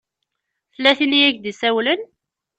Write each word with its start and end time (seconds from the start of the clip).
Tella 0.73 0.91
tin 0.97 1.15
i 1.19 1.21
ak-d-isawlen? 1.27 2.01